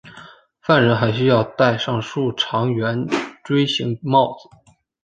[0.63, 3.05] 犯人还需要戴上竖长圆
[3.45, 4.49] 锥形帽子。